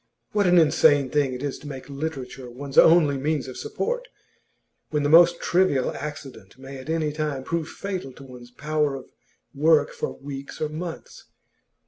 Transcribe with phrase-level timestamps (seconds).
[0.31, 4.07] What an insane thing it is to make literature one's only means of support!
[4.89, 9.11] When the most trivial accident may at any time prove fatal to one's power of
[9.53, 11.25] work for weeks or months.